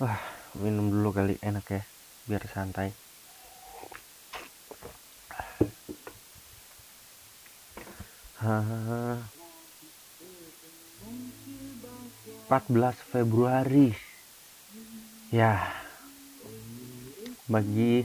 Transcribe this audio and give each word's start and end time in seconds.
Wah, 0.00 0.16
minum 0.56 0.88
dulu 0.88 1.12
kali 1.12 1.36
enak 1.44 1.76
ya, 1.76 1.84
biar 2.24 2.40
santai. 2.48 2.88
Hah, 8.40 9.20
14 12.48 12.96
Februari. 13.12 13.92
Ya, 15.28 15.68
bagi 17.44 18.00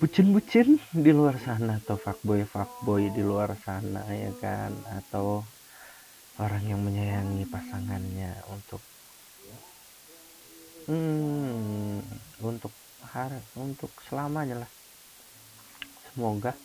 bucin-bucin 0.00 0.80
di 0.88 1.12
luar 1.12 1.36
sana 1.36 1.84
atau 1.84 2.00
fuckboy-fuckboy 2.00 3.12
di 3.12 3.20
luar 3.20 3.60
sana 3.60 4.08
ya 4.08 4.32
kan 4.40 4.72
atau 5.04 5.44
orang 6.40 6.64
yang 6.64 6.80
menyayangi 6.80 7.44
pasangannya 7.44 8.40
untuk 8.48 8.80
hmm, 10.86 12.02
untuk 12.42 12.72
hari 13.10 13.38
untuk 13.58 13.90
selamanya 14.08 14.66
lah. 14.66 14.70
Semoga 16.10 16.56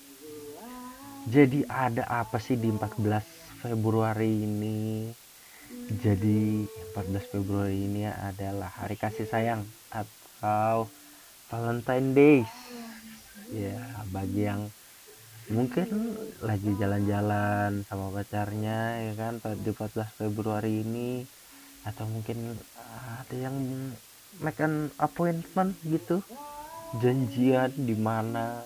jadi 1.29 1.61
ada 1.69 2.09
apa 2.09 2.41
sih 2.41 2.57
di 2.57 2.73
14 2.73 3.21
Februari 3.61 4.41
ini? 4.41 5.05
Jadi 6.01 6.65
14 6.97 7.29
Februari 7.29 7.77
ini 7.77 8.09
adalah 8.09 8.73
hari 8.73 8.97
kasih 8.97 9.29
sayang 9.29 9.61
atau 9.93 10.89
Valentine 11.53 12.09
Days. 12.17 12.51
Ya 13.53 14.01
bagi 14.09 14.49
yang 14.49 14.65
mungkin 15.51 16.15
lagi 16.41 16.71
jalan-jalan 16.79 17.83
sama 17.85 18.09
pacarnya 18.15 19.11
ya 19.11 19.13
kan 19.19 19.37
di 19.61 19.69
14 19.69 20.17
Februari 20.17 20.81
ini 20.81 21.21
atau 21.85 22.07
mungkin 22.09 22.57
ada 22.89 23.35
yang 23.35 23.53
make 24.41 24.59
an 24.59 24.89
appointment 24.97 25.77
gitu. 25.85 26.25
Janjian 26.99 27.71
di 27.77 27.95
mana 27.95 28.65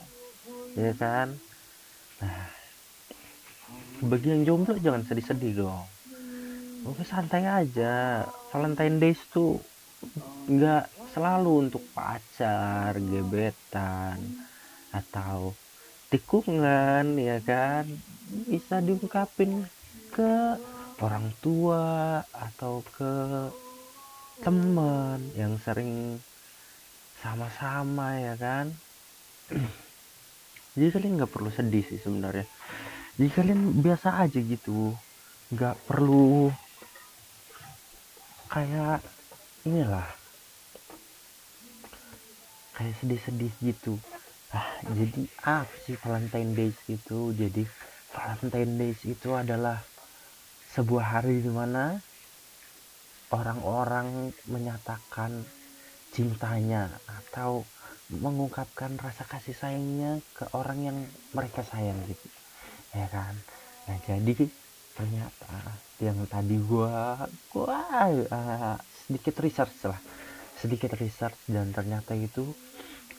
ya 0.73 0.91
kan? 0.97 1.35
Nah 2.23 2.55
bagi 4.03 4.27
yang 4.27 4.43
jomblo 4.43 4.75
jangan 4.75 5.07
sedih-sedih 5.07 5.63
dong. 5.63 5.87
Oke 6.83 7.07
santai 7.07 7.47
aja. 7.47 8.27
Valentine 8.51 8.99
Days 8.99 9.19
tuh 9.31 9.59
nggak 10.51 11.15
selalu 11.15 11.69
untuk 11.69 11.83
pacar 11.95 12.99
gebetan 12.99 14.19
atau 14.91 15.55
tikungan 16.11 17.15
ya 17.15 17.39
kan? 17.39 17.87
Bisa 18.51 18.83
diungkapin 18.83 19.63
ke 20.11 20.59
orang 20.99 21.31
tua 21.39 22.19
atau 22.31 22.83
ke 22.95 23.13
teman 24.43 25.19
yang 25.37 25.55
sering 25.63 26.19
sama-sama 27.23 28.19
ya 28.19 28.35
kan? 28.35 28.75
Jadi 30.75 30.91
kalian 30.91 31.15
nggak 31.15 31.31
perlu 31.31 31.47
sedih 31.53 31.85
sih 31.87 31.99
sebenarnya. 32.03 32.43
Jadi 33.15 33.29
kalian 33.31 33.61
biasa 33.79 34.27
aja 34.27 34.39
gitu. 34.43 34.91
Nggak 35.55 35.75
perlu 35.87 36.51
kayak 38.51 38.99
inilah. 39.63 40.07
Kayak 42.75 42.95
sedih-sedih 42.99 43.53
gitu. 43.63 43.95
Ah 44.51 44.67
jadi 44.83 45.23
apa 45.47 45.75
sih 45.87 45.95
Valentine 45.95 46.51
Days 46.51 46.75
itu 46.91 47.31
jadi 47.31 47.63
Valentine 48.11 48.73
Days 48.75 48.99
itu 49.07 49.31
adalah 49.31 49.79
sebuah 50.75 51.19
hari 51.19 51.39
di 51.39 51.51
mana 51.51 52.03
orang-orang 53.35 54.31
menyatakan 54.47 55.43
cintanya 56.15 56.87
atau 57.03 57.67
mengungkapkan 58.07 58.95
rasa 58.95 59.27
kasih 59.27 59.57
sayangnya 59.57 60.23
ke 60.31 60.47
orang 60.55 60.79
yang 60.79 60.97
mereka 61.35 61.67
sayang 61.67 61.99
gitu 62.07 62.27
ya 62.95 63.11
kan? 63.11 63.35
Nah 63.91 63.97
jadi 64.07 64.47
ternyata 64.95 65.55
yang 65.99 66.23
tadi 66.31 66.55
gua 66.63 67.27
gua 67.51 67.83
uh, 68.07 68.79
sedikit 69.05 69.43
research 69.43 69.91
lah 69.91 69.99
sedikit 70.55 70.95
research 70.95 71.35
dan 71.51 71.75
ternyata 71.75 72.15
itu 72.15 72.47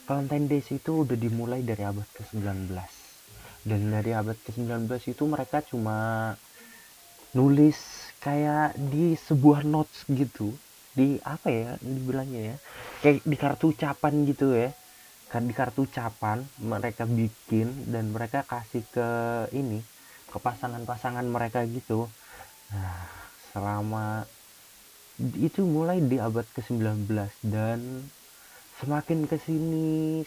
Valentine 0.09 0.49
Days 0.49 0.67
itu 0.73 1.05
udah 1.05 1.13
dimulai 1.13 1.61
dari 1.61 1.85
abad 1.85 2.05
ke-19 2.17 2.73
dan 3.67 3.81
dari 3.93 4.11
abad 4.11 4.37
ke-19 4.41 4.89
itu 5.05 5.23
mereka 5.29 5.61
cuma 5.61 6.33
nulis 7.37 8.06
kayak 8.21 8.77
di 8.77 9.13
sebuah 9.13 9.61
notes 9.63 10.03
gitu 10.09 10.53
di 10.97 11.21
apa 11.21 11.47
ya 11.53 11.71
dibilangnya 11.77 12.41
ya 12.53 12.57
kayak 13.05 13.21
di 13.21 13.37
kartu 13.37 13.69
ucapan 13.73 14.13
gitu 14.25 14.53
ya. 14.57 14.73
Kan 15.27 15.43
di 15.43 15.53
kartu 15.53 15.83
ucapan 15.83 16.39
mereka 16.63 17.03
bikin 17.03 17.91
dan 17.91 18.15
mereka 18.15 18.47
kasih 18.47 18.81
ke 18.89 19.09
ini 19.51 19.83
ke 20.31 20.37
pasangan-pasangan 20.39 21.27
mereka 21.27 21.67
gitu. 21.67 22.07
Nah 22.71 23.07
selama 23.51 24.23
itu 25.37 25.65
mulai 25.65 25.97
di 25.97 26.21
abad 26.21 26.45
ke-19 26.53 27.09
dan 27.49 28.05
semakin 28.77 29.25
ke 29.25 29.41
sini 29.41 30.21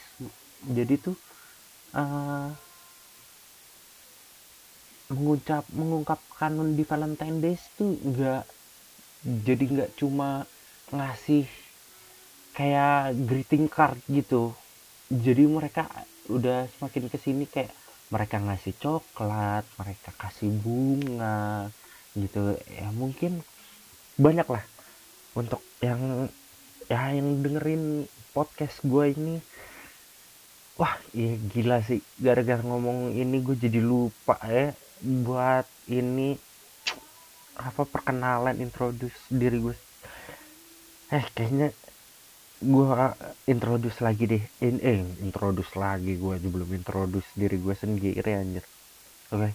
jadi 0.67 0.99
tuh 0.99 1.15
uh, 1.95 2.50
mengucap 5.10 5.66
mengungkapkan 5.75 6.54
di 6.78 6.87
Valentine 6.87 7.43
Days 7.43 7.62
tuh 7.75 7.98
nggak 7.98 8.47
jadi 9.26 9.65
nggak 9.66 9.91
cuma 9.98 10.47
ngasih 10.94 11.44
kayak 12.54 13.19
greeting 13.26 13.66
card 13.66 13.99
gitu. 14.06 14.54
Jadi 15.10 15.44
mereka 15.50 15.91
udah 16.31 16.70
semakin 16.78 17.10
ke 17.10 17.19
sini 17.19 17.44
kayak 17.50 17.75
mereka 18.15 18.38
ngasih 18.38 18.75
coklat 18.78 19.66
mereka 19.78 20.10
kasih 20.15 20.50
bunga 20.62 21.70
gitu. 22.15 22.54
Ya 22.70 22.94
mungkin 22.94 23.43
banyak 24.15 24.47
lah 24.47 24.65
untuk 25.34 25.62
yang 25.82 26.31
ya 26.87 27.10
yang 27.10 27.43
dengerin 27.43 28.06
podcast 28.31 28.78
gue 28.87 29.10
ini. 29.10 29.37
Wah 30.78 30.94
iya 31.12 31.34
gila 31.50 31.82
sih. 31.82 31.99
Gara-gara 32.22 32.62
ngomong 32.62 33.10
ini 33.15 33.43
gue 33.43 33.59
jadi 33.59 33.82
lupa 33.82 34.38
ya 34.47 34.70
buat 35.00 35.65
ini 35.88 36.37
apa 37.56 37.83
perkenalan 37.88 38.61
introduce 38.61 39.16
diri 39.33 39.61
gue. 39.61 39.77
Eh 41.12 41.25
kayaknya 41.33 41.72
gue 42.61 42.88
introduce 43.49 44.00
lagi 44.05 44.25
deh. 44.28 44.44
In 44.61 44.77
eh 44.84 45.00
introduce 45.25 45.72
lagi 45.77 46.21
gue 46.21 46.37
aja 46.37 46.49
belum 46.49 46.71
introduce 46.77 47.28
diri 47.33 47.56
gue 47.56 47.75
sendiri 47.77 48.31
anjir. 48.33 48.65
Oke. 49.33 49.41
Okay. 49.41 49.53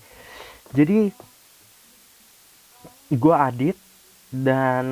jadi 0.74 0.98
gue 3.14 3.36
Adit 3.36 3.78
dan 4.34 4.88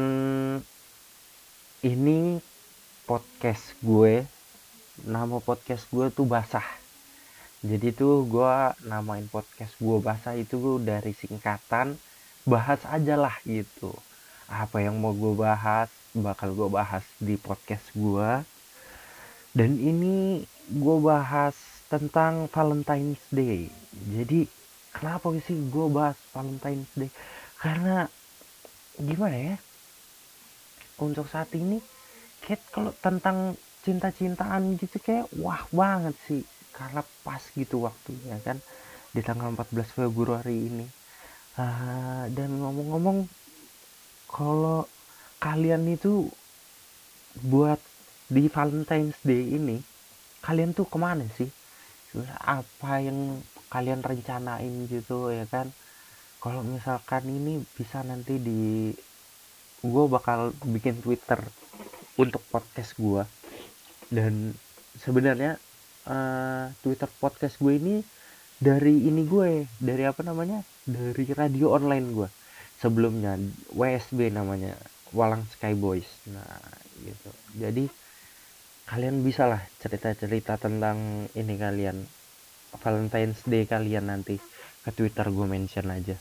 ini 1.81 2.37
podcast 3.09 3.73
gue. 3.81 4.25
Nama 5.03 5.41
podcast 5.41 5.89
gue 5.89 6.13
tuh 6.13 6.29
basah 6.29 6.82
jadi 7.63 7.95
tuh 7.95 8.27
gue 8.27 8.55
namain 8.91 9.23
podcast 9.31 9.71
gue 9.79 9.97
basah 10.03 10.35
itu 10.35 10.83
dari 10.83 11.15
singkatan 11.15 11.95
bahas 12.43 12.83
aja 12.83 13.15
lah 13.15 13.39
gitu. 13.47 13.95
Apa 14.51 14.83
yang 14.83 14.99
mau 14.99 15.15
gue 15.15 15.31
bahas 15.31 15.87
bakal 16.11 16.51
gue 16.51 16.67
bahas 16.67 17.07
di 17.23 17.39
podcast 17.39 17.87
gue 17.95 18.43
dan 19.55 19.79
ini 19.79 20.43
gue 20.75 20.97
bahas 20.99 21.55
tentang 21.87 22.51
Valentine's 22.51 23.23
Day. 23.31 23.71
Jadi 24.11 24.43
kenapa 24.91 25.31
sih 25.47 25.55
gue 25.55 25.87
bahas 25.87 26.19
Valentine's 26.35 26.91
Day? 26.99 27.07
Karena 27.63 28.03
gimana 28.99 29.37
ya? 29.39 29.55
Untuk 30.99 31.31
saat 31.31 31.47
ini 31.55 31.79
kayak 32.43 32.59
kalau 32.75 32.91
tentang 32.99 33.55
cinta-cintaan 33.87 34.75
gitu 34.79 34.99
kayak 34.99 35.31
wah 35.39 35.63
banget 35.71 36.15
sih 36.27 36.43
karena 36.73 37.01
pas 37.21 37.41
gitu 37.53 37.85
waktunya 37.85 38.37
kan? 38.41 38.57
Di 39.13 39.21
tanggal 39.21 39.53
14 39.53 39.85
Februari 39.93 40.57
ini. 40.67 40.87
Uh, 41.53 42.25
dan 42.33 42.49
ngomong-ngomong 42.57 43.29
kalau 44.25 44.89
kalian 45.37 45.85
itu 45.85 46.25
buat 47.45 47.77
di 48.25 48.49
Valentine's 48.49 49.21
Day 49.21 49.53
ini 49.53 49.77
kalian 50.41 50.73
tuh 50.73 50.89
ke 50.89 50.97
mana 50.97 51.29
sih? 51.37 51.47
Apa 52.41 52.99
yang 53.05 53.39
kalian 53.69 54.01
rencanain 54.01 54.89
gitu 54.89 55.29
ya 55.29 55.45
kan? 55.45 55.69
Kalau 56.41 56.65
misalkan 56.65 57.23
ini 57.29 57.61
bisa 57.77 58.01
nanti 58.03 58.35
di 58.41 58.91
gue 59.83 60.05
bakal 60.07 60.55
bikin 60.67 60.99
Twitter 60.99 61.39
untuk 62.15 62.43
podcast 62.51 62.95
gue 62.95 63.23
dan 64.13 64.53
sebenarnya 65.01 65.57
uh, 66.07 66.71
Twitter 66.83 67.09
podcast 67.19 67.59
gue 67.59 67.73
ini 67.75 67.95
dari 68.59 69.07
ini 69.07 69.23
gue 69.27 69.67
dari 69.79 70.03
apa 70.07 70.23
namanya? 70.23 70.63
Dari 70.83 71.27
radio 71.35 71.75
online 71.75 72.07
gue. 72.11 72.29
Sebelumnya 72.79 73.39
WSB 73.71 74.31
namanya 74.31 74.75
Walang 75.15 75.43
Sky 75.51 75.75
Boys. 75.75 76.07
Nah 76.31 76.59
gitu. 77.03 77.29
Jadi 77.59 77.85
kalian 78.87 79.23
bisa 79.23 79.47
lah 79.47 79.61
cerita-cerita 79.79 80.59
tentang 80.59 81.27
ini 81.35 81.55
kalian 81.55 81.97
Valentine's 82.79 83.43
Day 83.47 83.67
kalian 83.67 84.11
nanti. 84.11 84.39
Ke 84.83 84.91
Twitter 84.91 85.27
gue 85.31 85.47
mention 85.47 85.87
aja. 85.87 86.19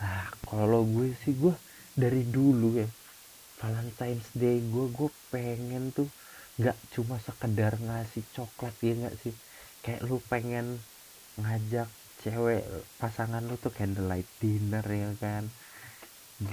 Nah 0.00 0.28
kalau 0.48 0.84
gue 0.88 1.12
sih 1.24 1.36
gue 1.36 1.52
dari 1.96 2.24
dulu 2.28 2.76
ya 2.76 2.88
Valentine's 3.60 4.28
Day 4.36 4.60
gue 4.60 4.86
gue 4.92 5.08
pengen 5.32 5.88
tuh 5.92 6.08
nggak 6.60 6.76
cuma 6.94 7.16
sekedar 7.26 7.72
ngasih 7.86 8.24
coklat 8.36 8.74
ya 8.86 8.92
nggak 9.00 9.16
sih? 9.22 9.34
Kayak 9.84 10.00
lu 10.08 10.16
pengen 10.30 10.66
ngajak 11.42 11.88
cewek 12.22 12.62
pasangan 13.00 13.42
lu 13.48 13.54
tuh 13.64 13.72
candlelight 13.78 14.28
dinner 14.40 14.84
ya 15.02 15.10
kan? 15.22 15.44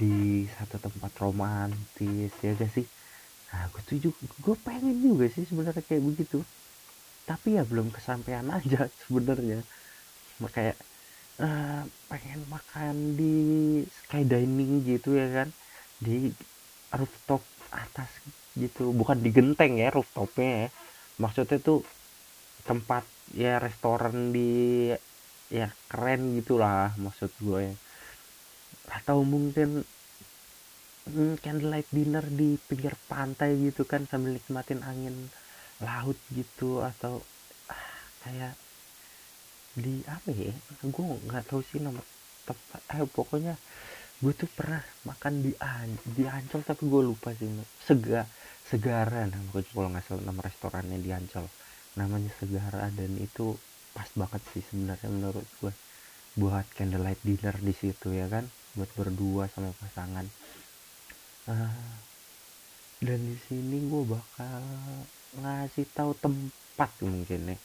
Di 0.00 0.48
satu 0.56 0.76
tempat 0.84 1.12
romantis 1.22 2.32
ya 2.44 2.50
gak 2.60 2.72
sih? 2.76 2.86
Nah 3.52 3.64
gue 3.72 3.82
tuh 3.88 3.98
juga 4.04 4.18
gue 4.44 4.56
pengen 4.66 4.96
juga 5.06 5.24
sih 5.34 5.44
sebenarnya 5.48 5.82
kayak 5.88 6.04
begitu. 6.08 6.38
Tapi 7.28 7.48
ya 7.56 7.62
belum 7.70 7.88
kesampaian 7.96 8.46
aja 8.58 8.80
sebenarnya. 9.02 9.64
Kayak 10.56 10.76
uh, 11.40 11.82
pengen 12.10 12.40
makan 12.54 12.94
di 13.18 13.34
sky 13.88 14.22
dining 14.28 14.84
gitu 14.90 15.16
ya 15.20 15.28
kan? 15.36 15.48
Di 16.04 16.32
rooftop 16.92 17.42
atas 17.72 18.10
gitu. 18.58 18.90
Bukan 18.94 19.18
di 19.24 19.30
genteng 19.34 19.78
ya 19.78 19.88
rooftopnya 19.94 20.50
ya. 20.66 20.68
Maksudnya 21.22 21.58
tuh 21.62 21.80
tempat 22.64 23.04
ya 23.36 23.60
restoran 23.60 24.32
di 24.34 24.90
ya 25.52 25.68
keren 25.90 26.34
gitulah 26.40 26.94
maksud 26.98 27.30
gue 27.38 27.70
ya. 27.70 27.74
Atau 28.90 29.22
mungkin 29.24 29.84
hmm, 31.08 31.40
candlelight 31.44 31.88
dinner 31.92 32.24
di 32.24 32.56
pinggir 32.68 32.94
pantai 33.10 33.56
gitu 33.60 33.84
kan 33.84 34.06
sambil 34.08 34.36
nikmatin 34.36 34.80
angin 34.84 35.30
laut 35.82 36.16
gitu 36.32 36.80
atau 36.80 37.20
ah, 37.68 37.88
kayak 38.24 38.54
di 39.74 40.06
apa 40.06 40.30
ya 40.30 40.54
gue 40.86 41.04
nggak 41.26 41.44
tahu 41.50 41.60
sih 41.66 41.82
nama 41.82 42.00
tempat. 42.46 42.80
Eh 42.94 43.02
pokoknya 43.10 43.54
gue 44.22 44.32
tuh 44.32 44.50
pernah 44.50 44.82
makan 45.08 45.42
di 45.42 45.52
An 45.58 45.90
di 46.14 46.24
Ancol 46.24 46.62
tapi 46.62 46.86
gue 46.86 47.02
lupa 47.02 47.34
sih 47.34 47.50
sega 47.82 48.24
Segara 48.64 49.28
nah 49.28 49.38
gue 49.52 49.60
kalau 49.70 49.92
nggak 49.92 50.08
salah 50.08 50.24
nama 50.24 50.40
restorannya 50.40 50.96
di 50.96 51.12
Ancol. 51.12 51.44
Namanya 52.00 52.32
Segara 52.40 52.88
dan 52.96 53.12
itu 53.20 53.52
pas 53.92 54.08
banget 54.16 54.40
sih 54.56 54.64
sebenarnya 54.64 55.08
menurut 55.12 55.44
gue 55.60 55.72
buat 56.40 56.64
candlelight 56.72 57.20
dinner 57.20 57.52
di 57.60 57.76
situ 57.76 58.16
ya 58.16 58.24
kan? 58.32 58.48
Buat 58.72 58.90
berdua 58.96 59.52
sama 59.52 59.68
pasangan. 59.76 60.24
Uh, 61.44 61.92
dan 63.04 63.20
di 63.20 63.36
sini 63.44 63.84
gue 63.84 64.02
bakal 64.08 64.64
ngasih 65.44 65.84
tahu 65.92 66.16
tempat 66.16 66.90
mungkin 67.04 67.52
ya. 67.52 67.58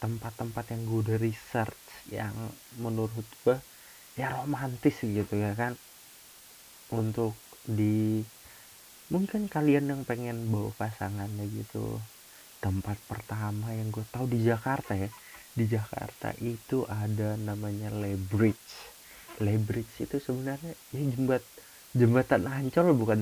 Tempat-tempat 0.00 0.64
yang 0.72 0.82
gue 0.88 0.98
udah 1.04 1.18
research 1.20 2.08
yang 2.08 2.32
menurut 2.80 3.28
gue 3.44 3.60
ya 4.16 4.32
romantis 4.32 4.96
gitu 5.04 5.34
ya 5.38 5.52
kan 5.54 5.76
untuk 6.94 7.36
di 7.64 8.22
mungkin 9.08 9.48
kalian 9.48 9.88
yang 9.88 10.02
pengen 10.04 10.48
bawa 10.52 10.72
pasangannya 10.76 11.48
gitu 11.52 12.00
tempat 12.58 12.98
pertama 13.06 13.72
yang 13.72 13.88
gue 13.92 14.04
tahu 14.10 14.28
di 14.28 14.44
Jakarta 14.44 14.96
ya. 14.96 15.08
Di 15.58 15.66
Jakarta 15.66 16.30
itu 16.38 16.86
ada 16.86 17.34
namanya 17.34 17.90
Lebridge 17.90 18.98
Lebridge 19.38 20.02
itu 20.02 20.18
sebenarnya 20.18 20.74
ya 20.90 21.00
jembat 21.14 21.42
jembatan 21.94 22.46
Ancol 22.46 22.94
bukan 22.94 23.20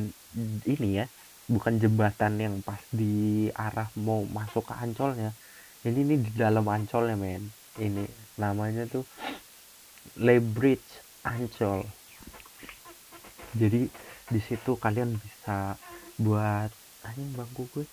ini 0.64 1.04
ya. 1.04 1.06
Bukan 1.46 1.78
jembatan 1.78 2.42
yang 2.42 2.58
pas 2.58 2.82
di 2.90 3.46
arah 3.54 3.86
mau 4.02 4.26
masuk 4.26 4.66
ke 4.66 4.74
Ancolnya 4.74 5.30
ini 5.86 6.02
ini 6.02 6.14
di 6.18 6.32
dalam 6.34 6.66
Ancol 6.66 7.14
ya 7.14 7.16
men. 7.16 7.46
Ini 7.78 8.04
namanya 8.40 8.88
tuh 8.90 9.04
Lebridge 10.18 11.22
Ancol 11.22 11.86
jadi 13.56 13.88
di 14.28 14.40
situ 14.44 14.76
kalian 14.76 15.16
bisa 15.16 15.80
buat 16.20 16.70
anjing 17.04 17.32
bangku 17.32 17.64
gue. 17.72 17.86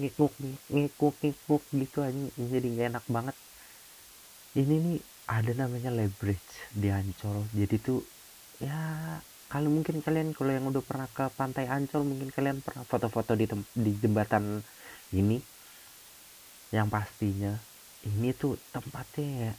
Ngikuk 0.00 0.32
ngikuk 0.72 1.14
ngikuk 1.22 1.62
gitu 1.70 2.02
anjing. 2.02 2.30
Jadi 2.36 2.66
gak 2.76 2.88
enak 2.96 3.04
banget. 3.06 3.36
Ini 4.58 4.74
nih 4.82 4.98
ada 5.30 5.52
namanya 5.54 5.94
leverage 5.94 6.74
di 6.74 6.90
Ancol. 6.90 7.46
Jadi 7.54 7.76
tuh 7.78 8.02
ya 8.58 8.76
kalau 9.50 9.70
mungkin 9.70 10.02
kalian 10.02 10.34
kalau 10.34 10.50
yang 10.50 10.66
udah 10.66 10.82
pernah 10.82 11.06
ke 11.10 11.30
pantai 11.34 11.70
Ancol 11.70 12.02
mungkin 12.02 12.34
kalian 12.34 12.58
pernah 12.62 12.82
foto-foto 12.82 13.38
di 13.38 13.46
di 13.74 13.92
jembatan 13.98 14.62
ini. 15.14 15.38
Yang 16.70 16.88
pastinya 16.90 17.52
ini 18.06 18.30
tuh 18.32 18.54
tempatnya 18.70 19.50
ya, 19.50 19.52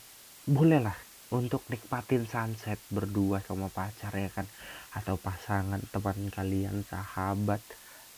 boleh 0.48 0.80
lah 0.80 1.11
untuk 1.31 1.63
nikmatin 1.72 2.28
sunset 2.28 2.75
berdua 2.92 3.39
sama 3.48 3.72
pacar 3.72 4.12
ya 4.12 4.28
kan? 4.28 4.44
Atau 4.92 5.16
pasangan 5.16 5.80
teman 5.89 6.28
kalian 6.28 6.83
sahabat 6.83 7.63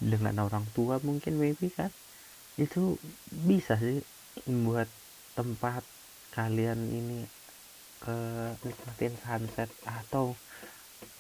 dengan 0.01 0.49
orang 0.49 0.65
tua 0.73 0.97
mungkin 1.05 1.37
maybe 1.37 1.69
kan? 1.69 1.93
Itu 2.57 2.97
bisa 3.29 3.77
sih 3.77 4.01
membuat 4.49 4.89
tempat 5.37 5.85
kalian 6.33 6.89
ini 6.89 7.29
ke 8.01 8.17
nikmatin 8.65 9.13
sunset. 9.21 9.69
Atau 9.85 10.33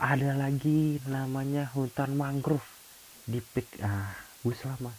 ada 0.01 0.33
lagi 0.33 0.97
namanya 1.05 1.69
hutan 1.77 2.17
mangrove 2.17 2.65
di 3.29 3.37
pik 3.37 3.85
ah 3.85 4.17
gue 4.41 4.57
selama. 4.57 4.89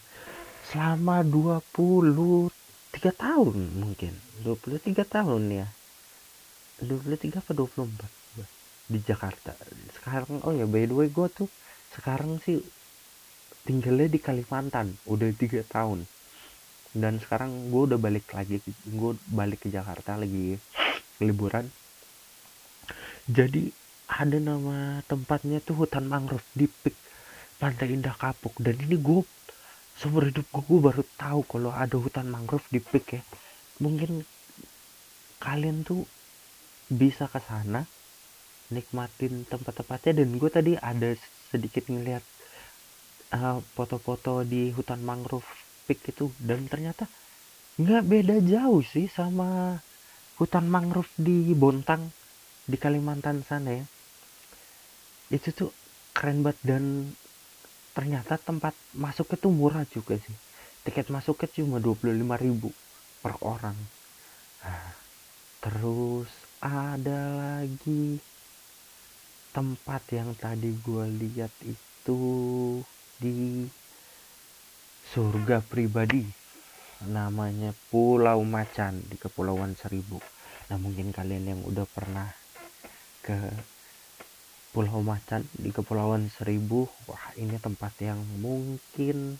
Selama 0.70 1.26
20 1.26 2.54
tiga 2.94 3.10
tahun 3.10 3.82
mungkin. 3.82 4.14
23 4.46 4.94
tahun 5.02 5.42
ya 5.50 5.66
23 6.82 7.38
apa 7.38 7.50
24 7.54 8.90
di 8.90 8.98
Jakarta. 9.00 9.54
Sekarang 9.94 10.42
oh 10.44 10.52
ya 10.52 10.66
by 10.66 10.84
the 10.90 10.94
way 10.94 11.08
gue 11.08 11.28
tuh 11.30 11.48
sekarang 11.94 12.42
sih 12.42 12.60
tinggalnya 13.64 14.10
di 14.10 14.18
Kalimantan 14.20 14.92
udah 15.06 15.30
tiga 15.38 15.62
tahun. 15.64 16.04
Dan 16.94 17.18
sekarang 17.18 17.74
gue 17.74 17.82
udah 17.90 17.98
balik 17.98 18.30
lagi 18.34 18.62
gue 18.86 19.12
balik 19.30 19.66
ke 19.66 19.68
Jakarta 19.70 20.14
lagi 20.18 20.58
liburan. 21.22 21.66
Jadi 23.24 23.72
ada 24.04 24.36
nama 24.36 25.00
tempatnya 25.08 25.58
tuh 25.64 25.80
hutan 25.80 26.04
mangrove 26.04 26.44
di 26.52 26.68
Pik 26.68 26.94
Pantai 27.56 27.96
Indah 27.96 28.14
Kapuk. 28.14 28.52
Dan 28.60 28.76
ini 28.84 29.00
gue 29.00 29.24
seumur 29.96 30.28
hidup 30.28 30.44
gue, 30.52 30.62
gue 30.66 30.80
baru 30.82 31.02
tahu 31.16 31.40
kalau 31.48 31.72
ada 31.72 31.96
hutan 31.96 32.28
mangrove 32.28 32.68
di 32.68 32.84
Pik 32.84 33.06
ya. 33.16 33.22
Mungkin 33.80 34.22
kalian 35.40 35.82
tuh 35.88 36.04
bisa 36.94 37.26
ke 37.26 37.42
sana 37.42 37.82
nikmatin 38.70 39.44
tempat-tempatnya. 39.44 40.22
Dan 40.22 40.38
gue 40.38 40.50
tadi 40.50 40.72
ada 40.78 41.12
sedikit 41.50 41.90
ngeliat 41.90 42.24
uh, 43.34 43.58
foto-foto 43.74 44.46
di 44.46 44.70
hutan 44.72 45.02
mangrove 45.02 45.46
Pik 45.84 46.14
itu. 46.14 46.30
Dan 46.40 46.70
ternyata 46.70 47.04
nggak 47.74 48.02
beda 48.06 48.36
jauh 48.46 48.80
sih 48.86 49.10
sama 49.10 49.76
hutan 50.38 50.70
mangrove 50.70 51.10
di 51.18 51.50
Bontang 51.52 52.08
di 52.64 52.76
Kalimantan 52.78 53.44
sana 53.44 53.70
ya. 53.74 53.84
Itu 55.28 55.50
tuh 55.52 55.70
keren 56.14 56.46
banget 56.46 56.62
dan 56.62 57.10
ternyata 57.94 58.38
tempat 58.38 58.74
masuknya 58.94 59.38
tuh 59.38 59.52
murah 59.52 59.84
juga 59.90 60.18
sih. 60.18 60.36
Tiket 60.84 61.08
masuknya 61.08 61.48
cuma 61.48 61.80
25.000 61.80 63.24
per 63.24 63.34
orang. 63.40 63.76
Nah, 64.60 64.92
terus 65.64 66.28
ada 66.64 67.20
lagi 67.36 68.16
tempat 69.52 70.00
yang 70.16 70.32
tadi 70.32 70.72
gue 70.72 71.04
lihat 71.20 71.52
itu 71.60 72.20
di 73.20 73.68
surga 75.12 75.60
pribadi. 75.60 76.24
Namanya 77.04 77.76
Pulau 77.92 78.40
Macan 78.48 79.04
di 79.04 79.20
Kepulauan 79.20 79.76
Seribu. 79.76 80.16
Nah 80.72 80.80
mungkin 80.80 81.12
kalian 81.12 81.52
yang 81.52 81.60
udah 81.68 81.84
pernah 81.84 82.32
ke 83.20 83.36
Pulau 84.72 85.04
Macan 85.04 85.44
di 85.52 85.68
Kepulauan 85.68 86.32
Seribu 86.32 86.88
wah 87.04 87.28
ini 87.36 87.60
tempat 87.60 87.92
yang 88.00 88.18
mungkin 88.40 89.36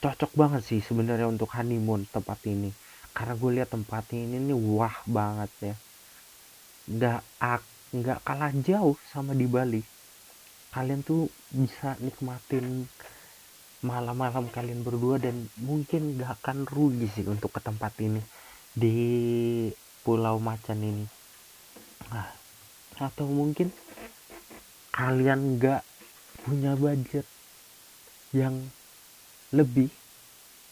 cocok 0.00 0.32
banget 0.34 0.66
sih 0.66 0.80
sebenarnya 0.82 1.30
untuk 1.30 1.52
honeymoon 1.54 2.10
tempat 2.10 2.42
ini 2.50 2.74
karena 3.12 3.34
gue 3.36 3.50
lihat 3.60 3.70
tempat 3.72 4.04
ini 4.16 4.40
nih 4.40 4.56
wah 4.56 4.96
banget 5.04 5.52
ya. 5.60 5.74
Nggak 6.88 7.20
nggak 7.92 8.18
kalah 8.24 8.52
jauh 8.64 8.96
sama 9.12 9.36
di 9.36 9.44
Bali. 9.44 9.82
Kalian 10.72 11.04
tuh 11.04 11.28
bisa 11.52 12.00
nikmatin 12.00 12.88
malam-malam 13.84 14.48
kalian 14.48 14.80
berdua 14.86 15.18
dan 15.18 15.50
mungkin 15.58 16.16
gak 16.16 16.38
akan 16.40 16.64
rugi 16.70 17.10
sih 17.10 17.26
untuk 17.26 17.50
ke 17.50 17.60
tempat 17.60 17.92
ini 17.98 18.22
di 18.72 18.96
Pulau 20.06 20.38
Macan 20.38 20.78
ini. 20.80 21.04
Nah, 22.08 22.30
atau 23.02 23.26
mungkin 23.26 23.74
kalian 24.94 25.58
nggak 25.58 25.82
punya 26.46 26.72
budget 26.78 27.26
yang 28.32 28.54
lebih 29.52 29.92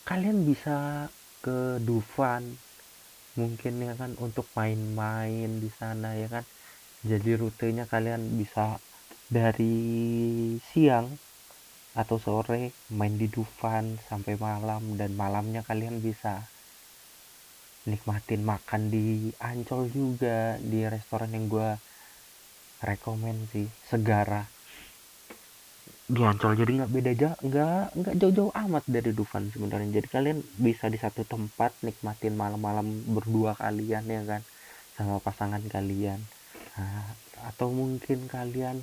kalian 0.08 0.48
bisa 0.48 1.06
ke 1.44 1.80
Dufan. 1.82 2.44
Mungkin 3.36 3.74
ya 3.80 3.94
kan 3.96 4.14
untuk 4.20 4.46
main-main 4.54 5.60
di 5.60 5.70
sana 5.72 6.16
ya 6.16 6.28
kan. 6.28 6.44
Jadi 7.04 7.30
rutenya 7.36 7.88
kalian 7.88 8.36
bisa 8.36 8.76
dari 9.26 9.76
siang 10.60 11.08
atau 11.96 12.16
sore 12.22 12.70
main 12.92 13.16
di 13.16 13.26
Dufan 13.26 13.96
sampai 14.06 14.36
malam. 14.36 15.00
Dan 15.00 15.16
malamnya 15.16 15.64
kalian 15.64 16.04
bisa 16.04 16.44
nikmatin 17.88 18.44
makan 18.44 18.92
di 18.92 19.32
Ancol 19.40 19.88
juga 19.88 20.60
di 20.60 20.84
restoran 20.84 21.32
yang 21.32 21.48
gue 21.48 21.70
rekomend 22.84 23.48
sih 23.52 23.68
Segara 23.88 24.59
di 26.10 26.20
Ancol 26.26 26.58
jadi 26.58 26.82
nggak 26.82 26.90
beda 26.90 27.10
aja 27.14 27.30
nggak 27.38 27.84
nggak 27.94 28.14
jauh-jauh 28.18 28.52
amat 28.66 28.84
dari 28.90 29.14
Dufan 29.14 29.46
sebenarnya. 29.54 30.02
Jadi 30.02 30.08
kalian 30.10 30.38
bisa 30.58 30.90
di 30.90 30.98
satu 30.98 31.22
tempat 31.22 31.70
nikmatin 31.86 32.34
malam-malam 32.34 32.86
berdua 33.14 33.54
kalian 33.54 34.04
ya 34.10 34.22
kan? 34.26 34.42
Sama 34.98 35.22
pasangan 35.22 35.62
kalian. 35.70 36.18
Nah, 36.74 37.14
atau 37.46 37.70
mungkin 37.70 38.26
kalian 38.26 38.82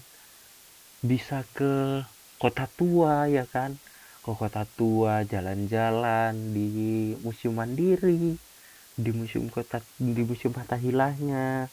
bisa 1.04 1.44
ke 1.52 2.02
kota 2.40 2.72
tua 2.80 3.28
ya 3.28 3.44
kan? 3.44 3.76
Ke 4.24 4.32
kota 4.32 4.64
tua 4.80 5.28
jalan-jalan 5.28 6.56
di 6.56 7.12
museum 7.20 7.60
mandiri 7.60 8.40
di 8.98 9.12
museum 9.14 9.46
kota 9.54 9.78
di 10.02 10.26
museum 10.26 10.56
Fatahilahnya 10.58 11.70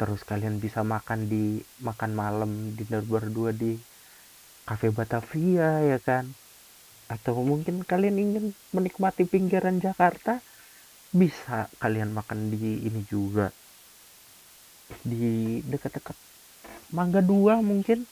terus 0.00 0.24
kalian 0.24 0.56
bisa 0.56 0.80
makan 0.80 1.28
di 1.28 1.60
makan 1.84 2.16
malam 2.16 2.72
dinner 2.72 3.04
berdua 3.04 3.52
di 3.52 3.76
cafe 4.66 4.88
Batavia 4.94 5.82
ya 5.82 5.98
kan? 5.98 6.30
Atau 7.10 7.42
mungkin 7.42 7.84
kalian 7.84 8.16
ingin 8.16 8.44
menikmati 8.72 9.26
pinggiran 9.28 9.82
Jakarta? 9.82 10.40
Bisa 11.12 11.68
kalian 11.76 12.16
makan 12.16 12.48
di 12.48 12.88
ini 12.88 13.04
juga. 13.04 13.52
Di 15.04 15.60
dekat-dekat 15.66 16.16
Mangga 16.92 17.20
Dua 17.24 17.60
mungkin 17.60 18.04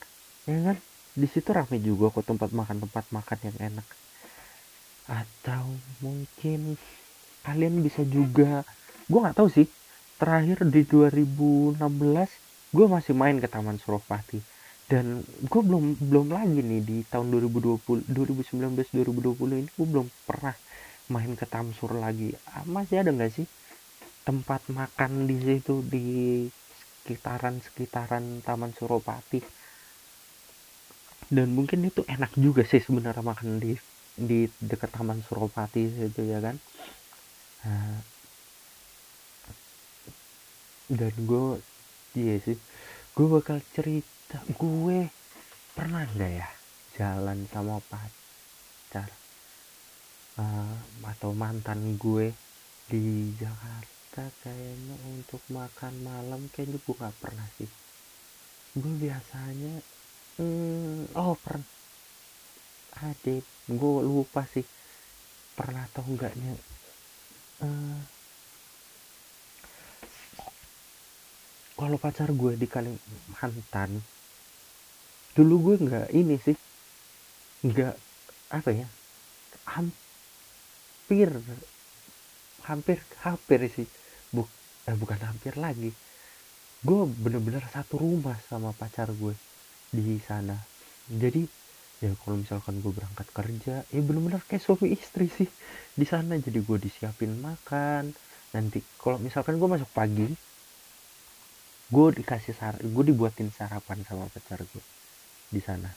ya 0.45 0.59
kan? 0.73 0.77
Di 1.11 1.27
situ 1.27 1.51
ramai 1.51 1.81
juga 1.83 2.13
kok 2.13 2.23
tempat 2.23 2.49
makan 2.53 2.77
tempat 2.87 3.05
makan 3.09 3.39
yang 3.41 3.57
enak. 3.73 3.87
Atau 5.09 5.75
mungkin 5.99 6.77
kalian 7.41 7.81
bisa 7.81 8.05
juga 8.05 8.61
gue 9.09 9.19
nggak 9.19 9.37
tahu 9.37 9.49
sih 9.49 9.67
terakhir 10.21 10.61
di 10.69 10.85
2016 10.85 11.81
gue 12.71 12.85
masih 12.85 13.13
main 13.17 13.41
ke 13.41 13.49
Taman 13.49 13.81
Suropati 13.81 14.50
dan 14.91 15.23
gue 15.23 15.61
belum 15.63 15.85
belum 16.03 16.27
lagi 16.35 16.59
nih 16.59 16.81
di 16.83 16.97
tahun 17.07 17.31
2020 17.31 18.03
2019 18.11 18.91
2020 18.91 19.63
ini 19.63 19.69
gue 19.71 19.87
belum 19.87 20.07
pernah 20.27 20.55
main 21.13 21.31
ke 21.39 21.45
Tamsur 21.47 21.95
lagi. 21.95 22.35
Ah, 22.51 22.67
masih 22.67 22.99
ada 22.99 23.11
nggak 23.15 23.31
sih 23.31 23.47
tempat 24.27 24.61
makan 24.67 25.11
di 25.31 25.37
situ 25.39 25.79
di 25.93 26.05
sekitaran 26.75 27.55
sekitaran 27.63 28.43
Taman 28.43 28.71
Suropati? 28.75 29.39
Dan 31.31 31.55
mungkin 31.55 31.87
itu 31.87 32.03
enak 32.03 32.35
juga 32.35 32.67
sih 32.67 32.83
sebenarnya 32.83 33.23
makan 33.23 33.63
di 33.63 33.71
di 34.19 34.39
dekat 34.59 34.91
Taman 34.91 35.23
Suropati 35.23 35.83
itu 35.87 36.21
ya 36.27 36.43
kan? 36.43 36.59
Nah, 37.63 37.95
dan 40.91 41.13
gue 41.15 41.45
iya 42.19 42.35
sih 42.43 42.59
gue 43.15 43.27
bakal 43.27 43.63
cerita 43.71 44.20
gue. 44.55 45.09
Pernah 45.71 46.03
nggak 46.15 46.31
ya 46.31 46.49
jalan 46.99 47.47
sama 47.51 47.79
pacar? 47.87 49.09
Uh, 50.39 50.75
atau 51.03 51.35
mantan 51.35 51.99
gue 51.99 52.31
di 52.87 53.35
Jakarta 53.35 54.31
kayaknya 54.43 54.95
untuk 55.11 55.43
makan 55.51 55.93
malam. 56.03 56.47
Kayaknya 56.55 56.79
gue 56.79 56.95
nggak 56.95 57.17
pernah 57.19 57.47
sih. 57.59 57.69
Gue 58.77 58.93
biasanya 58.95 59.73
hmm, 60.39 61.15
oh 61.19 61.35
pernah 61.35 61.67
ada 63.01 63.35
gue 63.67 63.95
lupa 64.05 64.47
sih. 64.47 64.63
Pernah 65.51 65.83
atau 65.91 66.07
enggaknya 66.07 66.55
uh, 67.61 67.99
kalau 71.77 71.97
pacar 71.97 72.29
gue 72.29 72.53
di 72.55 72.67
Kalimantan 72.69 74.01
dulu 75.37 75.55
gue 75.71 75.75
nggak 75.87 76.07
ini 76.11 76.35
sih 76.41 76.57
nggak 77.63 77.95
apa 78.51 78.69
ya 78.73 78.87
hampir 79.65 81.29
hampir 82.65 82.97
hampir 83.25 83.59
sih. 83.67 83.87
Buk, 84.31 84.47
eh, 84.87 84.95
bukan 84.95 85.19
hampir 85.21 85.57
lagi. 85.57 85.91
Gue 86.81 87.05
bener-bener 87.05 87.61
satu 87.69 88.01
rumah 88.01 88.37
sama 88.49 88.73
pacar 88.73 89.11
gue 89.13 89.35
di 89.93 90.17
sana. 90.23 90.57
Jadi 91.09 91.45
ya 92.01 92.15
kalau 92.25 92.41
misalkan 92.41 92.81
gue 92.81 92.89
berangkat 92.89 93.27
kerja 93.29 93.75
ya 93.85 94.01
bener-bener 94.01 94.41
kayak 94.49 94.63
suami 94.65 94.95
istri 94.95 95.29
sih 95.29 95.49
di 95.93 96.05
sana. 96.07 96.37
Jadi 96.37 96.59
gue 96.61 96.77
disiapin 96.81 97.37
makan 97.37 98.13
nanti 98.51 98.83
kalau 98.99 99.15
misalkan 99.21 99.55
gue 99.55 99.69
masuk 99.69 99.87
pagi 99.95 100.27
gue 101.91 102.07
dikasih 102.23 102.55
sar 102.55 102.75
gue 102.79 103.03
dibuatin 103.03 103.51
sarapan 103.51 103.99
sama 104.07 104.27
pacar 104.31 104.59
gue 104.59 104.83
di 105.51 105.59
sana. 105.59 105.91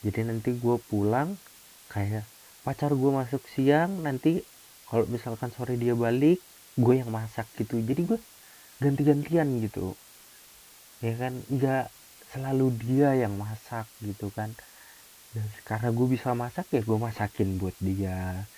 Jadi 0.00 0.20
nanti 0.24 0.50
gue 0.56 0.76
pulang 0.88 1.36
kayak 1.92 2.24
pacar 2.64 2.90
gue 2.96 3.10
masuk 3.12 3.44
siang 3.52 4.00
nanti 4.00 4.40
kalau 4.88 5.04
misalkan 5.08 5.52
sore 5.52 5.76
dia 5.76 5.92
balik 5.92 6.40
gue 6.76 6.94
yang 6.96 7.12
masak 7.12 7.46
gitu. 7.60 7.80
Jadi 7.80 8.02
gue 8.08 8.18
ganti-gantian 8.80 9.48
gitu. 9.62 9.92
Ya 11.04 11.14
kan 11.20 11.40
nggak 11.52 11.92
selalu 12.32 12.74
dia 12.80 13.14
yang 13.14 13.36
masak 13.36 13.86
gitu 14.00 14.32
kan. 14.32 14.50
Dan 15.36 15.46
karena 15.68 15.88
gue 15.92 16.06
bisa 16.08 16.32
masak 16.32 16.66
ya 16.72 16.80
gue 16.80 16.98
masakin 16.98 17.60
buat 17.60 17.76
dia. 17.80 18.48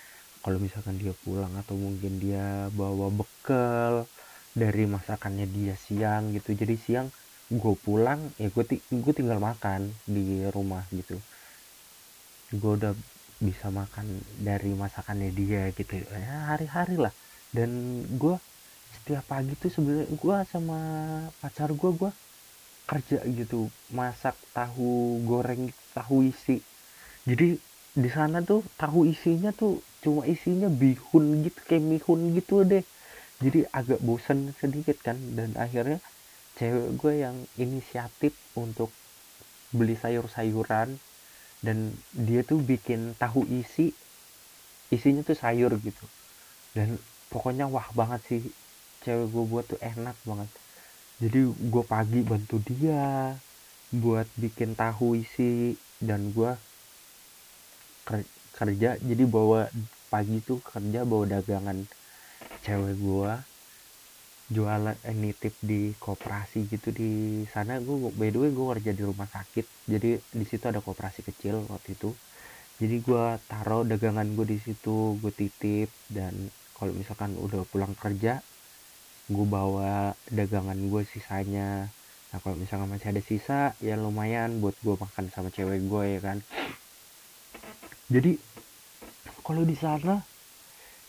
Kalau 0.41 0.57
misalkan 0.63 0.95
dia 0.95 1.11
pulang 1.27 1.51
atau 1.59 1.75
mungkin 1.75 2.23
dia 2.23 2.71
bawa 2.71 3.11
bekal 3.11 4.07
dari 4.55 4.87
masakannya 4.87 5.47
dia 5.51 5.75
siang 5.75 6.31
gitu. 6.31 6.55
Jadi 6.55 6.75
siang 6.79 7.07
gue 7.47 7.73
pulang 7.79 8.19
ya 8.35 8.51
gue 8.51 8.63
gue 8.75 9.13
tinggal 9.15 9.39
makan 9.39 9.91
di 10.03 10.43
rumah 10.51 10.83
gitu. 10.91 11.15
Gue 12.51 12.71
udah 12.75 12.91
bisa 13.39 13.69
makan 13.69 14.19
dari 14.43 14.73
masakannya 14.75 15.31
dia 15.31 15.71
gitu. 15.71 16.03
Ya 16.11 16.51
hari-hari 16.51 16.99
lah. 16.99 17.13
Dan 17.55 18.03
gue 18.19 18.35
setiap 18.99 19.23
pagi 19.31 19.55
tuh 19.55 19.71
sebenarnya 19.71 20.07
gue 20.11 20.37
sama 20.51 20.79
pacar 21.39 21.71
gue 21.71 21.91
gue 21.95 22.11
kerja 22.87 23.19
gitu 23.27 23.67
masak 23.91 24.35
tahu 24.51 25.23
goreng 25.23 25.71
tahu 25.95 26.27
isi. 26.27 26.59
Jadi 27.27 27.59
di 27.97 28.09
sana 28.11 28.43
tuh 28.43 28.63
tahu 28.79 29.07
isinya 29.07 29.51
tuh 29.51 29.79
cuma 30.03 30.23
isinya 30.27 30.67
bihun 30.71 31.43
gitu 31.47 31.59
kayak 31.67 31.83
mihun 31.83 32.35
gitu 32.35 32.63
deh. 32.63 32.83
Jadi 33.39 33.67
agak 33.71 34.03
bosan 34.03 34.51
sedikit 34.59 34.97
kan 35.03 35.15
dan 35.35 35.55
akhirnya 35.55 36.03
cewek 36.57 36.97
gue 36.97 37.13
yang 37.21 37.37
inisiatif 37.61 38.33
untuk 38.57 38.89
beli 39.69 39.93
sayur-sayuran 39.93 40.97
dan 41.61 41.93
dia 42.13 42.41
tuh 42.41 42.61
bikin 42.61 43.13
tahu 43.17 43.45
isi 43.45 43.93
isinya 44.89 45.21
tuh 45.21 45.37
sayur 45.37 45.73
gitu. 45.77 46.05
Dan 46.73 46.97
pokoknya 47.29 47.69
wah 47.69 47.85
banget 47.93 48.21
sih 48.25 48.41
cewek 49.05 49.27
gue 49.29 49.43
buat 49.45 49.65
tuh 49.69 49.79
enak 49.81 50.17
banget. 50.25 50.49
Jadi 51.21 51.39
gue 51.49 51.83
pagi 51.85 52.21
bantu 52.25 52.61
dia 52.65 53.33
buat 53.93 54.27
bikin 54.37 54.73
tahu 54.73 55.17
isi 55.17 55.77
dan 56.01 56.33
gue 56.33 56.51
kerja. 58.57 58.97
Jadi 58.97 59.23
bawa 59.29 59.69
pagi 60.07 60.39
tuh 60.41 60.63
kerja 60.63 61.03
bawa 61.03 61.25
dagangan 61.27 61.85
cewek 62.63 62.95
gue 62.97 63.31
jualan 64.47 64.95
eh, 65.03 65.11
nitip 65.15 65.59
di 65.59 65.91
koperasi 65.99 66.71
gitu 66.71 66.89
di 66.95 67.43
sana. 67.51 67.83
Gue 67.83 68.11
by 68.15 68.31
the 68.31 68.39
way 68.39 68.51
gue 68.55 68.65
kerja 68.79 68.91
di 68.95 69.03
rumah 69.03 69.27
sakit. 69.27 69.65
Jadi 69.91 70.09
di 70.23 70.45
situ 70.47 70.65
ada 70.71 70.79
koperasi 70.79 71.19
kecil 71.27 71.67
waktu 71.67 71.99
itu. 71.99 72.15
Jadi 72.79 72.95
gue 73.03 73.25
taruh 73.49 73.83
dagangan 73.83 74.27
gue 74.37 74.45
di 74.55 74.59
situ 74.63 75.19
gue 75.19 75.33
titip. 75.35 75.91
Dan 76.07 76.47
kalau 76.71 76.95
misalkan 76.95 77.35
udah 77.35 77.67
pulang 77.67 77.91
kerja 77.99 78.39
gue 79.27 79.45
bawa 79.47 80.15
dagangan 80.31 80.79
gue 80.87 81.03
sisanya. 81.03 81.91
Nah 82.31 82.39
kalau 82.39 82.55
misalkan 82.55 82.87
masih 82.87 83.11
ada 83.11 83.23
sisa 83.23 83.59
ya 83.83 83.99
lumayan 83.99 84.63
buat 84.63 84.79
gue 84.79 84.95
makan 84.95 85.27
sama 85.35 85.51
cewek 85.51 85.83
gue 85.83 86.03
ya 86.15 86.19
kan. 86.23 86.37
Jadi 88.07 88.39
kalau 89.43 89.67
di 89.67 89.75
sana 89.75 90.23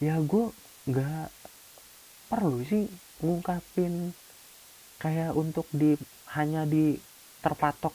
ya 0.02 0.18
gue 0.18 0.50
nggak 0.90 1.26
perlu 2.26 2.62
sih 2.66 2.86
ngungkapin 3.22 4.14
kayak 4.98 5.34
untuk 5.34 5.66
di 5.70 5.94
hanya 6.34 6.66
di 6.66 6.98
terpatok 7.42 7.94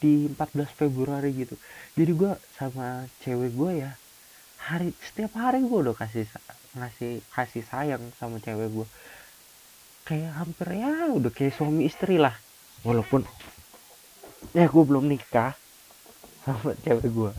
di 0.00 0.28
14 0.28 0.68
Februari 0.76 1.32
gitu. 1.32 1.56
Jadi 1.96 2.12
gue 2.12 2.32
sama 2.56 3.08
cewek 3.24 3.52
gue 3.56 3.72
ya 3.88 3.92
hari 4.64 4.96
setiap 5.00 5.36
hari 5.36 5.60
gue 5.64 5.78
udah 5.88 5.96
kasih 5.96 6.24
ngasih 6.76 7.20
kasih 7.32 7.64
sayang 7.64 8.02
sama 8.16 8.40
cewek 8.40 8.68
gue 8.72 8.86
kayak 10.04 10.32
hampir 10.36 10.68
ya 10.76 11.08
udah 11.12 11.32
kayak 11.32 11.56
suami 11.56 11.88
istri 11.88 12.20
lah. 12.20 12.36
Walaupun 12.84 13.24
ya 14.52 14.68
gue 14.68 14.84
belum 14.84 15.08
nikah 15.08 15.56
sama 16.44 16.76
cewek 16.84 17.08
gue 17.08 17.32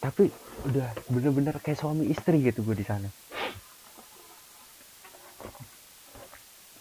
tapi 0.00 0.30
udah 0.64 0.88
bener-bener 1.12 1.56
kayak 1.60 1.82
suami 1.82 2.08
istri 2.08 2.40
gitu 2.40 2.62
gue 2.62 2.78
di 2.78 2.86
sana 2.86 3.10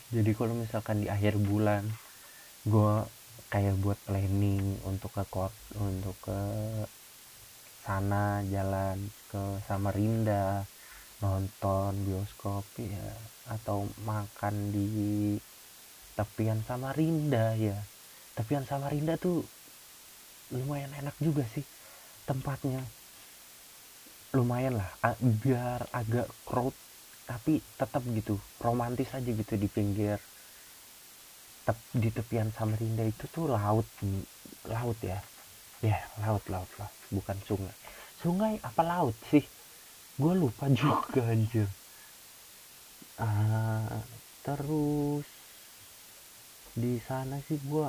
jadi 0.09 0.31
kalau 0.33 0.57
misalkan 0.57 1.05
di 1.05 1.07
akhir 1.07 1.37
bulan 1.37 1.85
gue 2.65 2.93
kayak 3.49 3.77
buat 3.81 3.97
planning 4.05 4.81
untuk 4.85 5.13
ke 5.13 5.25
kot 5.29 5.53
untuk 5.77 6.13
ke 6.21 6.39
sana 7.85 8.45
jalan 8.45 9.09
ke 9.29 9.41
Samarinda 9.65 10.65
nonton 11.19 11.91
bioskop 12.07 12.63
ya 12.77 13.09
atau 13.49 13.89
makan 14.05 14.71
di 14.71 15.35
tepian 16.13 16.61
Samarinda 16.67 17.55
ya. 17.55 17.75
Tepian 18.35 18.63
Samarinda 18.63 19.15
tuh 19.19 19.43
lumayan 20.53 20.91
enak 20.95 21.15
juga 21.19 21.43
sih 21.49 21.65
tempatnya. 22.29 22.83
Lumayan 24.35 24.77
lah 24.77 24.89
biar 25.19 25.89
agak 25.89 26.29
crowd 26.45 26.75
tapi 27.29 27.61
tetap 27.77 28.01
gitu 28.09 28.41
romantis 28.57 29.13
aja 29.13 29.29
gitu 29.29 29.53
di 29.53 29.69
pinggir 29.69 30.17
tep, 31.61 31.77
di 31.93 32.09
tepian 32.09 32.49
Samarinda 32.49 33.05
itu 33.05 33.29
tuh 33.29 33.45
laut 33.53 33.85
laut 34.65 34.97
ya? 35.05 35.21
Ya 35.85 36.01
laut 36.25 36.41
laut 36.49 36.71
lah 36.81 36.89
bukan 37.13 37.37
sungai. 37.45 37.75
Sungai 38.17 38.57
apa 38.65 38.81
laut 38.81 39.13
sih? 39.29 39.45
Gue 40.17 40.33
lupa 40.33 40.65
juga 40.73 41.21
anjir. 41.29 41.69
Uh, 43.21 44.01
terus 44.41 45.27
di 46.73 46.97
sana 47.05 47.37
sih 47.45 47.61
gue 47.61 47.87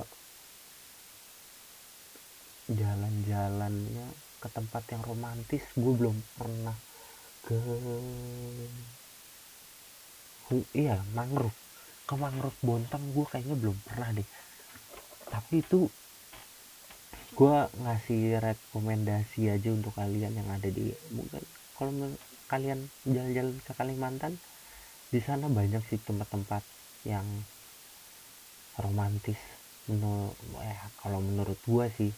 jalan-jalannya 2.76 4.06
ke 4.42 4.48
tempat 4.50 4.82
yang 4.90 5.02
romantis 5.06 5.62
gue 5.74 5.92
belum 5.96 6.16
pernah 6.36 6.76
ke 7.46 7.58
iya 10.74 10.98
mangrove. 11.14 11.54
Ke 12.08 12.14
mangrove 12.18 12.58
Bontang 12.62 13.02
gue 13.14 13.26
kayaknya 13.28 13.56
belum 13.58 13.76
pernah 13.86 14.10
deh. 14.14 14.28
Tapi 15.30 15.62
itu 15.62 15.86
gue 17.30 17.56
ngasih 17.86 18.42
rekomendasi 18.42 19.48
aja 19.48 19.68
untuk 19.70 19.94
kalian 19.94 20.34
yang 20.34 20.48
ada 20.50 20.68
di 20.68 20.90
mungkin 21.14 21.40
kalau 21.78 22.12
kalian 22.50 22.90
jalan-jalan 23.06 23.56
ke 23.62 23.72
Kalimantan 23.72 24.34
di 25.08 25.22
sana 25.22 25.46
banyak 25.46 25.80
sih 25.88 26.02
tempat-tempat 26.02 26.60
yang 27.06 27.24
romantis. 28.76 29.38
Menurut 29.86 30.34
eh, 30.60 30.78
kalau 31.00 31.22
menurut 31.22 31.58
gue 31.64 31.86
sih 31.96 32.12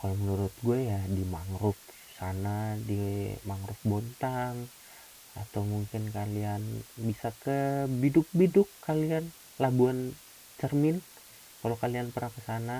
kalau 0.00 0.16
menurut 0.16 0.54
gue 0.64 0.78
ya 0.88 1.00
di 1.10 1.22
mangrove 1.26 1.76
sana 2.16 2.78
di 2.80 3.34
mangrove 3.44 3.82
Bontang 3.84 4.79
atau 5.40 5.64
mungkin 5.64 6.12
kalian 6.12 6.60
bisa 7.00 7.32
ke 7.40 7.88
biduk-biduk 7.88 8.68
kalian 8.84 9.32
Labuan 9.56 10.12
Cermin. 10.60 11.00
Kalau 11.60 11.76
kalian 11.76 12.12
pernah 12.12 12.32
ke 12.32 12.40
sana 12.44 12.76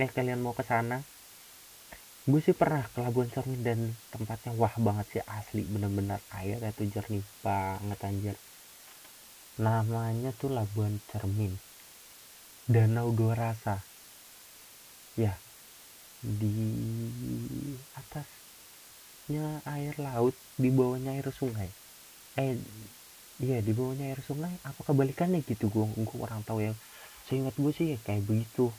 eh 0.00 0.08
kalian 0.08 0.40
mau 0.40 0.56
ke 0.56 0.64
sana 0.64 1.04
gue 2.24 2.40
sih 2.40 2.56
pernah 2.56 2.80
ke 2.88 3.04
Labuan 3.04 3.28
Cermin 3.28 3.60
dan 3.60 3.80
tempatnya 4.08 4.56
wah 4.56 4.72
banget 4.80 5.06
sih 5.12 5.22
asli 5.26 5.68
bener-bener 5.68 6.22
air 6.32 6.58
itu 6.64 6.88
jernih 6.88 7.24
banget 7.44 7.98
anjir. 8.02 8.36
Namanya 9.60 10.32
tuh 10.36 10.48
Labuan 10.48 10.96
Cermin. 11.12 11.52
Danau 12.64 13.12
Dua 13.12 13.36
Rasa 13.36 13.84
ya 15.18 15.36
di 16.22 16.56
atas 17.98 18.42
bawahnya 19.32 19.64
air 19.64 19.94
laut 19.96 20.36
di 20.60 20.68
bawahnya 20.68 21.16
air 21.16 21.32
sungai 21.32 21.72
eh 22.38 22.56
iya 23.42 23.58
di 23.60 23.72
bawahnya 23.74 24.14
air 24.14 24.20
sungai 24.24 24.54
apa 24.64 24.80
kebalikannya 24.86 25.44
gitu? 25.44 25.68
Gue 25.68 25.84
gue 25.92 26.18
orang 26.20 26.40
tahu 26.46 26.64
ya. 26.64 26.72
Seingat 27.28 27.54
gue 27.56 27.72
sih 27.74 27.98
kayak 28.02 28.24
begitu. 28.24 28.72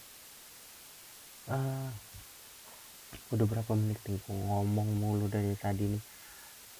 Uh, 1.49 1.91
udah 3.35 3.45
berapa 3.45 3.71
menit 3.75 3.99
nih 4.07 4.17
gue 4.17 4.37
ngomong 4.47 4.89
mulu 4.97 5.25
dari 5.27 5.53
tadi 5.59 5.85
nih. 5.91 6.03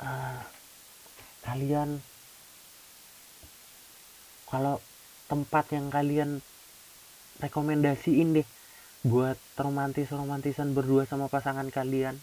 Uh, 0.01 0.41
kalian 1.43 1.99
kalau 4.47 4.79
tempat 5.27 5.65
yang 5.73 5.89
kalian 5.89 6.39
rekomendasiin 7.41 8.38
deh 8.38 8.47
buat 9.03 9.36
romantis 9.59 10.07
romantisan 10.13 10.71
berdua 10.71 11.03
sama 11.03 11.27
pasangan 11.27 11.67
kalian 11.67 12.15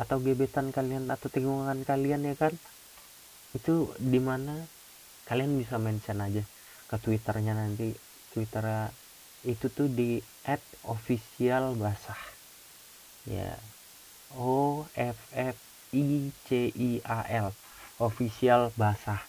atau 0.00 0.22
gebetan 0.22 0.72
kalian 0.72 1.10
atau 1.10 1.28
tinggungan 1.28 1.84
kalian 1.84 2.24
ya 2.24 2.34
kan 2.38 2.54
itu 3.54 3.94
di 4.02 4.18
mana 4.18 4.66
kalian 5.30 5.54
bisa 5.56 5.78
mention 5.78 6.20
aja 6.20 6.42
ke 6.90 6.96
twitternya 6.98 7.54
nanti. 7.54 7.94
Twitter 8.34 8.90
itu 9.46 9.70
tuh 9.70 9.86
di 9.86 10.18
at 10.42 10.58
official 10.90 11.78
basah 11.78 12.18
ya. 13.30 13.54
O 14.34 14.82
f 14.98 15.18
f 15.30 15.56
i 15.94 16.34
c 16.42 16.74
i 16.74 16.98
a 17.06 17.22
l. 17.30 17.54
Official 18.02 18.74
basah 18.74 19.22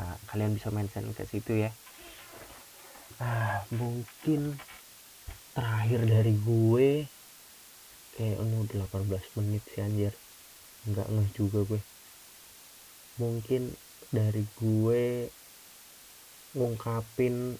nah, 0.00 0.16
kalian 0.32 0.56
bisa 0.56 0.72
mention 0.72 1.12
ke 1.12 1.28
situ 1.28 1.68
ya. 1.68 1.70
Ah 3.20 3.68
mungkin 3.68 4.56
terakhir 5.52 6.08
dari 6.08 6.32
gue 6.32 7.04
kayak 8.16 8.40
anu 8.40 8.64
18 8.64 9.36
menit 9.36 9.62
sih 9.68 9.84
anjir. 9.84 10.16
Nggak 10.88 11.06
ngeh 11.12 11.30
juga 11.36 11.60
gue 11.68 11.80
mungkin 13.22 13.70
dari 14.10 14.42
gue 14.58 15.30
ngungkapin 16.58 17.54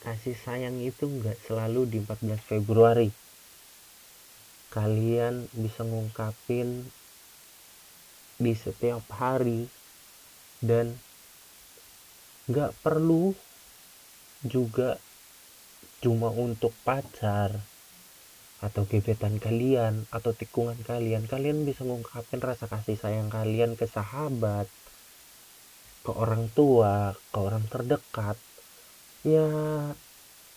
kasih 0.00 0.38
sayang 0.38 0.78
itu 0.78 1.10
nggak 1.10 1.42
selalu 1.42 1.90
di 1.90 1.98
14 2.06 2.38
Februari. 2.46 3.10
Kalian 4.70 5.50
bisa 5.50 5.82
ngungkapin 5.82 6.86
di 8.38 8.52
setiap 8.54 9.02
hari 9.10 9.66
dan 10.62 10.94
nggak 12.46 12.78
perlu 12.78 13.34
juga 14.46 15.02
cuma 15.98 16.30
untuk 16.30 16.70
pacar 16.86 17.58
atau 18.64 18.88
gebetan 18.88 19.36
kalian 19.36 20.08
atau 20.08 20.32
tikungan 20.32 20.80
kalian 20.86 21.28
kalian 21.28 21.68
bisa 21.68 21.84
mengungkapkan 21.84 22.40
rasa 22.40 22.64
kasih 22.70 22.96
sayang 22.96 23.28
kalian 23.28 23.76
ke 23.76 23.84
sahabat 23.84 24.64
ke 26.00 26.10
orang 26.14 26.48
tua 26.56 27.12
ke 27.34 27.38
orang 27.38 27.68
terdekat 27.68 28.40
ya 29.26 29.48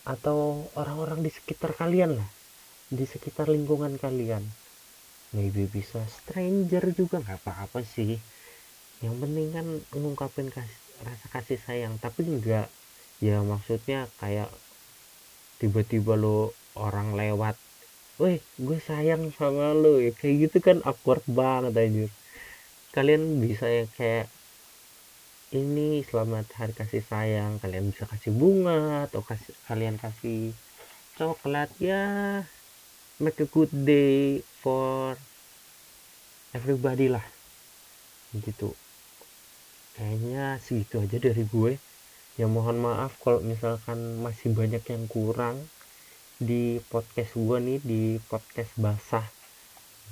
atau 0.07 0.69
orang-orang 0.79 1.21
di 1.21 1.31
sekitar 1.33 1.75
kalian 1.75 2.17
lah 2.17 2.29
di 2.89 3.05
sekitar 3.05 3.45
lingkungan 3.45 4.01
kalian. 4.01 4.41
Maybe 5.29 5.69
bisa 5.69 6.01
stranger 6.09 6.89
juga 6.97 7.21
nggak 7.21 7.45
apa-apa 7.45 7.85
sih. 7.85 8.17
Yang 9.05 9.15
penting 9.21 9.47
kan 9.53 9.67
mengungkapkan 9.93 10.49
kasih, 10.49 10.79
rasa 11.05 11.25
kasih 11.29 11.59
sayang 11.62 12.01
tapi 12.01 12.25
enggak 12.25 12.67
ya 13.21 13.39
maksudnya 13.45 14.09
kayak 14.17 14.49
tiba-tiba 15.62 16.17
lo 16.17 16.55
orang 16.73 17.13
lewat 17.13 17.55
weh 18.19 18.43
gue 18.60 18.79
sayang 18.84 19.32
sama 19.39 19.71
lo 19.71 19.95
ya 19.95 20.12
kayak 20.12 20.36
gitu 20.51 20.58
kan 20.60 20.77
awkward 20.84 21.23
banget 21.23 21.73
anjir. 21.79 22.12
Kalian 22.91 23.39
bisa 23.39 23.65
ya 23.71 23.88
kayak 23.95 24.27
ini 25.55 26.03
selamat 26.03 26.51
hari 26.60 26.75
kasih 26.75 26.99
sayang. 27.08 27.63
Kalian 27.63 27.95
bisa 27.95 28.03
kasih 28.12 28.36
bunga 28.36 29.08
atau 29.08 29.23
kasih 29.23 29.55
kalian 29.71 29.95
kasih 29.95 30.51
coklat. 31.15 31.71
Ya 31.79 32.03
make 33.23 33.39
a 33.39 33.47
good 33.47 33.71
day 33.71 34.43
for 34.60 35.15
everybody 36.51 37.08
lah. 37.08 37.23
Gitu. 38.36 38.75
Kayaknya 39.95 40.60
segitu 40.60 40.99
aja 40.99 41.17
dari 41.23 41.47
gue. 41.47 41.79
Ya 42.36 42.51
mohon 42.51 42.84
maaf 42.84 43.15
kalau 43.23 43.39
misalkan 43.39 44.19
masih 44.19 44.51
banyak 44.51 44.84
yang 44.91 45.08
kurang 45.08 45.71
di 46.39 46.80
podcast 46.88 47.36
gue 47.36 47.58
nih 47.60 47.80
di 47.84 48.02
podcast 48.32 48.71
basah 48.80 49.28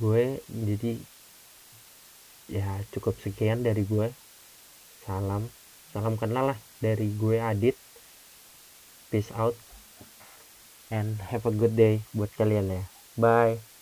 gue. 0.03 0.43
Jadi 0.51 0.99
ya 2.51 2.83
cukup 2.91 3.15
sekian 3.23 3.63
dari 3.63 3.83
gue 3.87 4.11
salam 5.07 5.47
salam 5.95 6.19
kenal 6.19 6.51
lah 6.51 6.59
dari 6.83 7.07
gue 7.15 7.39
Adit. 7.39 7.79
Peace 9.07 9.31
out 9.31 9.55
and 10.91 11.15
have 11.31 11.47
a 11.47 11.53
good 11.55 11.79
day 11.79 12.03
buat 12.11 12.31
kalian 12.35 12.75
ya. 12.75 12.83
Bye 13.15 13.76